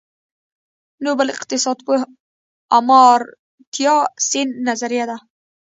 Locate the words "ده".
5.09-5.17